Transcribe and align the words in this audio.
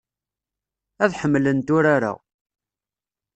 Ad 1.03 1.11
ḥemmlent 1.19 1.73
urar-a. 1.77 2.13